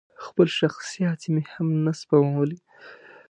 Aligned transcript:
خپلې 0.25 0.51
شخصي 0.59 1.01
هڅې 1.09 1.27
مې 1.33 1.43
هم 1.53 1.67
نه 1.85 1.93
سپمولې. 1.99 2.59